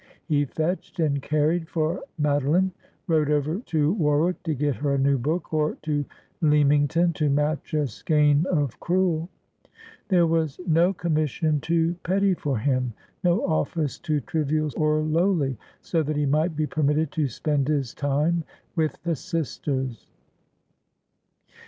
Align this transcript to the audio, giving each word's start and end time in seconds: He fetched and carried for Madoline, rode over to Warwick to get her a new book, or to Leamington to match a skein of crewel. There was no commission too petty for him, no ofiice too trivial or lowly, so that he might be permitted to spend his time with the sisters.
He 0.25 0.45
fetched 0.45 0.99
and 0.99 1.21
carried 1.21 1.69
for 1.69 2.01
Madoline, 2.19 2.71
rode 3.05 3.29
over 3.29 3.59
to 3.59 3.93
Warwick 3.93 4.41
to 4.41 4.55
get 4.55 4.77
her 4.77 4.95
a 4.95 4.97
new 4.97 5.19
book, 5.19 5.53
or 5.53 5.75
to 5.83 6.05
Leamington 6.41 7.13
to 7.13 7.29
match 7.29 7.75
a 7.75 7.85
skein 7.85 8.47
of 8.47 8.79
crewel. 8.79 9.29
There 10.07 10.25
was 10.25 10.59
no 10.65 10.91
commission 10.91 11.59
too 11.59 11.93
petty 12.01 12.33
for 12.33 12.57
him, 12.57 12.93
no 13.23 13.41
ofiice 13.41 14.01
too 14.01 14.21
trivial 14.21 14.71
or 14.75 15.01
lowly, 15.01 15.55
so 15.81 16.01
that 16.01 16.15
he 16.17 16.25
might 16.25 16.55
be 16.55 16.65
permitted 16.65 17.11
to 17.11 17.27
spend 17.27 17.67
his 17.67 17.93
time 17.93 18.43
with 18.75 18.99
the 19.03 19.15
sisters. 19.15 20.07